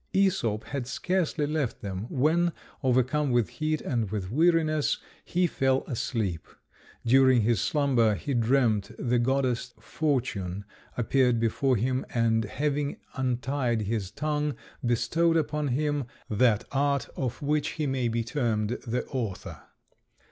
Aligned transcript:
Æsop 0.15 0.63
had 0.63 0.87
scarcely 0.87 1.45
left 1.45 1.81
them, 1.83 2.07
when, 2.09 2.53
overcome 2.81 3.29
with 3.29 3.49
heat 3.49 3.81
and 3.81 4.09
with 4.09 4.31
weariness, 4.31 4.97
he 5.23 5.45
fell 5.45 5.83
asleep. 5.85 6.47
During 7.05 7.41
his 7.43 7.61
slumber 7.61 8.15
he 8.15 8.33
dreamt 8.33 8.89
the 8.97 9.19
goddess 9.19 9.75
Fortune 9.79 10.65
appeared 10.97 11.39
before 11.39 11.75
him, 11.75 12.03
and, 12.11 12.45
having 12.45 12.97
untied 13.13 13.83
his 13.83 14.09
tongue, 14.09 14.55
bestowed 14.83 15.37
upon 15.37 15.67
him 15.67 16.05
that 16.31 16.63
art 16.71 17.07
of 17.15 17.39
which 17.43 17.73
he 17.73 17.85
may 17.85 18.07
be 18.07 18.23
termed 18.23 18.79
the 18.87 19.05
author. 19.05 19.61